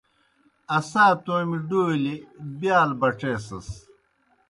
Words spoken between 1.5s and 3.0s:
ڈولیْ بِیال